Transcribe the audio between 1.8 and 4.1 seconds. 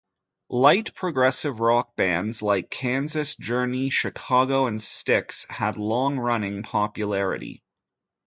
bands like Kansas, Journey,